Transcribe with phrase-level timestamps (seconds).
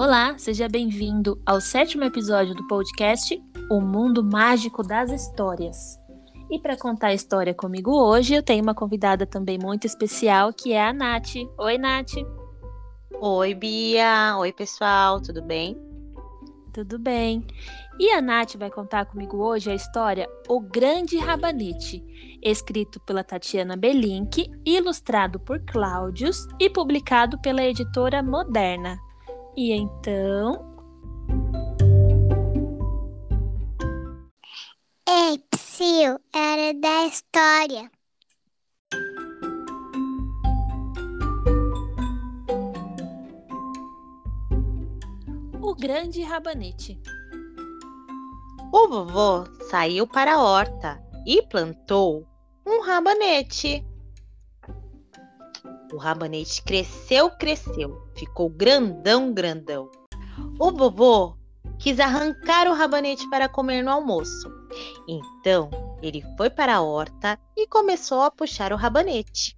[0.00, 3.36] Olá, seja bem-vindo ao sétimo episódio do podcast
[3.68, 5.98] O Mundo Mágico das Histórias.
[6.48, 10.72] E para contar a história comigo hoje, eu tenho uma convidada também muito especial, que
[10.72, 11.34] é a Nath.
[11.58, 12.12] Oi, Nath.
[13.20, 14.36] Oi, Bia.
[14.38, 15.76] Oi, pessoal, tudo bem?
[16.72, 17.44] Tudo bem.
[17.98, 22.04] E a Nath vai contar comigo hoje a história O Grande Rabanete,
[22.40, 28.96] escrito pela Tatiana Belink, ilustrado por Cláudios e publicado pela editora Moderna.
[29.60, 30.64] E então.
[35.04, 37.90] Ei, Psyu, era da história.
[45.60, 46.96] O Grande Rabanete.
[48.72, 52.24] O vovô saiu para a horta e plantou
[52.64, 53.84] um rabanete.
[55.92, 59.90] O rabanete cresceu, cresceu, ficou grandão, grandão.
[60.58, 61.34] O vovô
[61.78, 64.52] quis arrancar o rabanete para comer no almoço.
[65.08, 65.70] Então,
[66.02, 69.56] ele foi para a horta e começou a puxar o rabanete.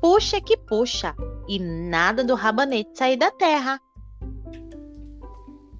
[0.00, 1.14] Puxa que puxa,
[1.48, 3.80] e nada do rabanete sair da terra.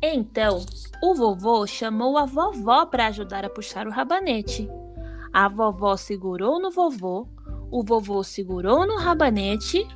[0.02, 0.64] Então,
[1.02, 4.68] o vovô chamou a vovó para ajudar a puxar o rabanete.
[5.32, 7.28] A vovó segurou no vovô,
[7.70, 9.86] o vovô segurou no rabanete,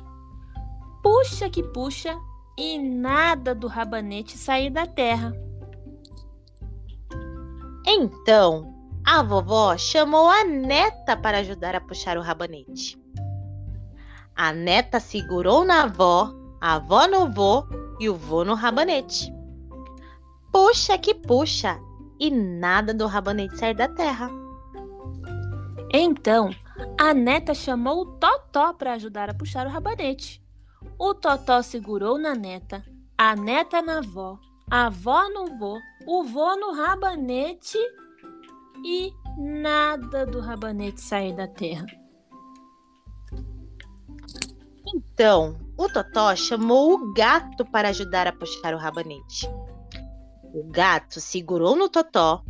[1.03, 2.17] puxa que puxa,
[2.57, 5.33] e nada do rabanete sair da terra.
[7.85, 8.73] Então,
[9.05, 12.97] a vovó chamou a neta para ajudar a puxar o rabanete.
[14.35, 17.65] A neta segurou na avó, a avó no vô
[17.99, 19.31] e o vô no rabanete.
[20.51, 21.77] Puxa que puxa,
[22.19, 24.29] e nada do rabanete sair da terra.
[25.91, 26.49] Então,
[26.97, 30.41] a neta chamou o Totó para ajudar a puxar o rabanete.
[30.97, 32.83] O Totó segurou na neta,
[33.17, 34.39] a neta na avó,
[34.69, 37.77] a avó no vô, o vô no rabanete
[38.83, 41.85] e nada do rabanete sair da terra.
[44.95, 49.49] Então, o Totó chamou o gato para ajudar a puxar o rabanete.
[50.53, 52.43] O gato segurou no Totó,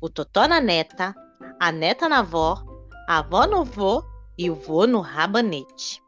[0.00, 1.14] o Totó na neta,
[1.58, 2.69] a neta na avó,
[3.18, 4.04] avó no vô
[4.38, 6.00] e o vô no rabanete.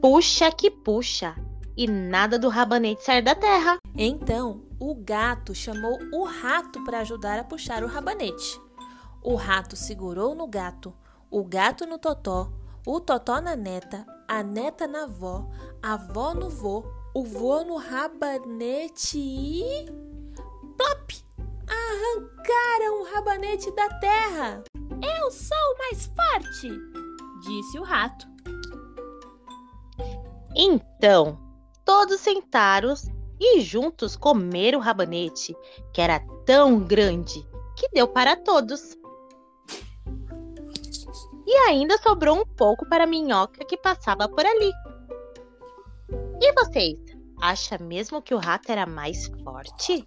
[0.00, 1.34] Puxa que puxa,
[1.76, 3.76] e nada do rabanete sair da terra.
[3.94, 8.58] Então, o gato chamou o rato para ajudar a puxar o rabanete.
[9.22, 10.94] O rato segurou no gato,
[11.30, 12.50] o gato no totó,
[12.86, 15.50] o totó na neta, a neta na avó,
[15.82, 16.82] a avó no vô,
[17.14, 19.84] o vô no rabanete e.
[20.78, 21.12] Plop!
[21.68, 24.64] Arrancaram o rabanete da terra!
[25.02, 26.70] Eu sou o mais forte!
[27.40, 28.26] disse o rato.
[30.54, 31.38] Então,
[31.84, 32.94] todos sentaram
[33.40, 35.56] e juntos comeram o rabanete,
[35.92, 37.46] que era tão grande
[37.76, 38.96] que deu para todos.
[41.46, 44.72] E ainda sobrou um pouco para a minhoca que passava por ali.
[46.40, 46.98] E vocês,
[47.40, 50.06] acha mesmo que o rato era mais forte?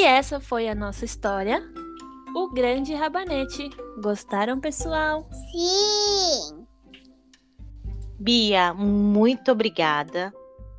[0.00, 1.62] E essa foi a nossa história,
[2.34, 3.68] O Grande Rabanete.
[4.02, 5.28] Gostaram, pessoal?
[5.52, 6.66] Sim!
[8.18, 10.32] Bia, muito obrigada.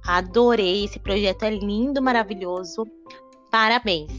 [0.04, 2.84] Adorei, esse projeto é lindo, maravilhoso.
[3.52, 4.12] Parabéns.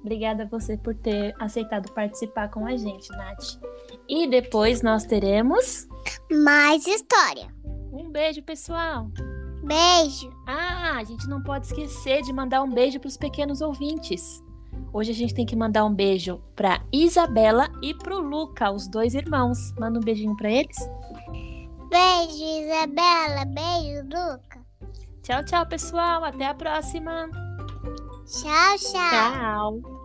[0.00, 3.58] Obrigada a você por ter aceitado participar com a gente, Nath.
[4.06, 5.88] E depois nós teremos
[6.30, 7.48] Mais história.
[7.90, 9.08] um beijo, pessoal.
[9.62, 10.32] Beijo.
[10.46, 14.42] Ah, a gente não pode esquecer de mandar um beijo para os pequenos ouvintes.
[14.92, 18.88] Hoje a gente tem que mandar um beijo para Isabela e para o Luca, os
[18.88, 19.72] dois irmãos.
[19.78, 20.76] Manda um beijinho para eles.
[21.88, 23.44] Beijo, Isabela.
[23.46, 24.62] Beijo, Luca.
[25.22, 26.24] Tchau, tchau, pessoal.
[26.24, 27.30] Até a próxima.
[28.26, 29.80] Tchau, tchau.
[29.80, 30.01] Tchau.